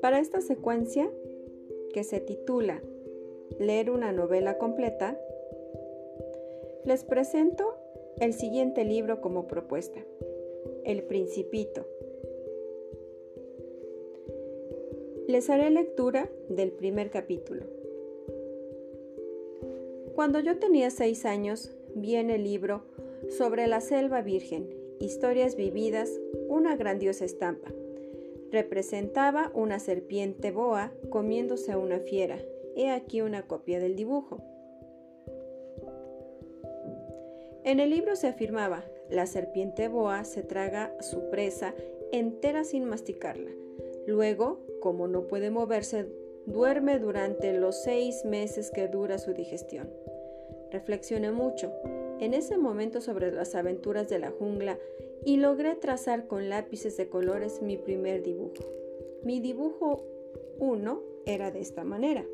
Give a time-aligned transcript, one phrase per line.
[0.00, 1.10] para esta secuencia,
[1.92, 2.80] que se titula
[3.58, 5.18] Leer una novela completa,
[6.84, 7.74] les presento
[8.20, 9.98] el siguiente libro como propuesta,
[10.84, 11.84] El Principito.
[15.26, 17.64] Les haré lectura del primer capítulo.
[20.14, 22.82] Cuando yo tenía seis años, vi en el libro
[23.28, 24.68] sobre la selva virgen,
[25.00, 27.72] historias vividas, una grandiosa estampa.
[28.52, 32.38] Representaba una serpiente boa comiéndose a una fiera.
[32.76, 34.42] He aquí una copia del dibujo.
[37.64, 41.74] En el libro se afirmaba, la serpiente boa se traga su presa
[42.12, 43.50] entera sin masticarla.
[44.06, 46.06] Luego, como no puede moverse,
[46.44, 49.88] duerme durante los seis meses que dura su digestión.
[50.70, 51.72] Reflexioné mucho
[52.22, 54.78] en ese momento sobre las aventuras de la jungla
[55.24, 58.62] y logré trazar con lápices de colores mi primer dibujo.
[59.24, 60.04] Mi dibujo
[60.60, 62.24] 1 era de esta manera.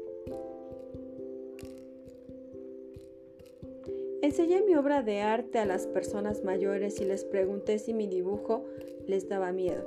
[4.21, 8.67] Enseñé mi obra de arte a las personas mayores y les pregunté si mi dibujo
[9.07, 9.87] les daba miedo.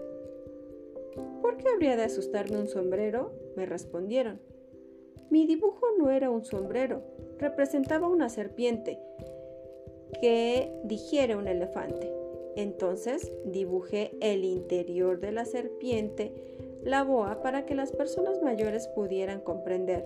[1.44, 3.34] ¿Por qué habría de asustarme un sombrero?
[3.56, 4.40] Me respondieron.
[5.30, 7.04] Mi dibujo no era un sombrero,
[7.38, 8.98] representaba una serpiente
[10.20, 12.12] que digiere un elefante.
[12.56, 16.34] Entonces dibujé el interior de la serpiente,
[16.84, 20.06] la boa, para que las personas mayores pudieran comprender.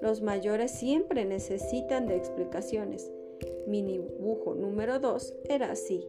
[0.00, 3.10] Los mayores siempre necesitan de explicaciones.
[3.66, 6.06] Mi dibujo número 2 era así.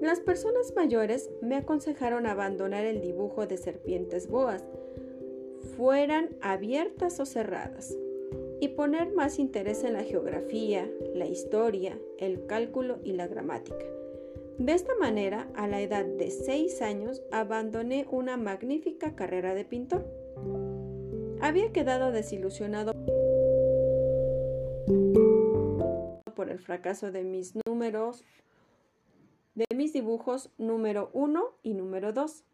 [0.00, 4.64] Las personas mayores me aconsejaron abandonar el dibujo de serpientes boas,
[5.76, 7.96] fueran abiertas o cerradas
[8.62, 13.84] y poner más interés en la geografía, la historia, el cálculo y la gramática.
[14.56, 20.06] De esta manera, a la edad de 6 años, abandoné una magnífica carrera de pintor.
[21.40, 22.92] Había quedado desilusionado
[26.36, 28.22] por el fracaso de mis números,
[29.56, 32.44] de mis dibujos número 1 y número 2.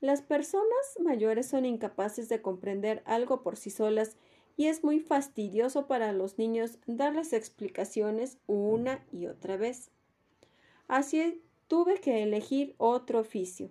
[0.00, 4.16] Las personas mayores son incapaces de comprender algo por sí solas
[4.58, 9.92] y es muy fastidioso para los niños darles explicaciones una y otra vez.
[10.88, 13.70] Así tuve que elegir otro oficio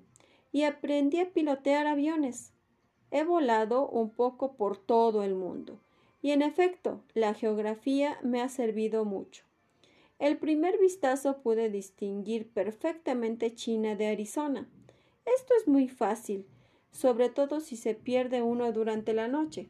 [0.53, 2.53] y aprendí a pilotear aviones.
[3.11, 5.77] He volado un poco por todo el mundo
[6.21, 9.43] y en efecto la geografía me ha servido mucho.
[10.19, 14.69] El primer vistazo pude distinguir perfectamente China de Arizona.
[15.25, 16.47] Esto es muy fácil,
[16.91, 19.67] sobre todo si se pierde uno durante la noche.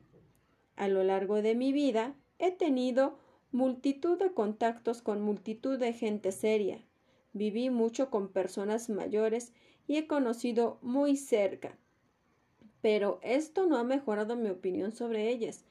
[0.77, 3.17] A lo largo de mi vida he tenido
[3.51, 6.79] multitud de contactos con multitud de gente seria.
[7.33, 9.53] Viví mucho con personas mayores
[9.87, 11.77] y he conocido muy cerca.
[12.81, 15.65] Pero esto no ha mejorado mi opinión sobre ellas.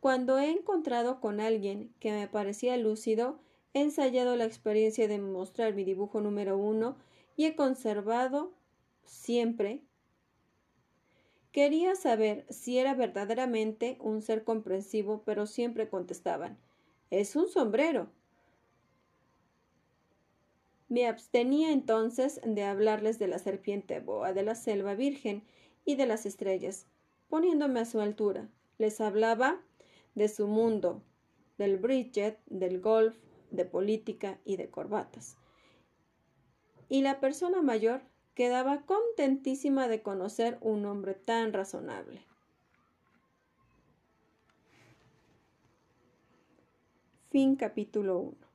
[0.00, 3.38] Cuando he encontrado con alguien que me parecía lúcido,
[3.72, 6.96] he ensayado la experiencia de mostrar mi dibujo número uno
[7.36, 8.52] y he conservado
[9.06, 9.80] siempre
[11.52, 16.58] Quería saber si era verdaderamente un ser comprensivo, pero siempre contestaban
[17.10, 18.08] Es un sombrero.
[20.88, 25.42] Me abstenía entonces de hablarles de la serpiente boa de la selva virgen
[25.84, 26.86] y de las estrellas,
[27.28, 28.48] poniéndome a su altura.
[28.78, 29.60] Les hablaba
[30.14, 31.02] de su mundo,
[31.58, 33.16] del bridget, del golf,
[33.50, 35.36] de política y de corbatas.
[36.88, 38.02] Y la persona mayor
[38.34, 42.24] quedaba contentísima de conocer un hombre tan razonable.
[47.30, 48.51] Fin capítulo 1.